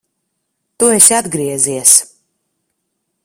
[0.77, 1.93] Tu esi atgriezies!